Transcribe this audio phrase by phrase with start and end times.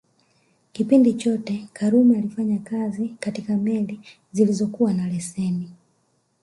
[0.71, 3.99] Kipindi chote Karume alifanya kazi katika meli
[4.31, 5.71] zilizokuwa na leseni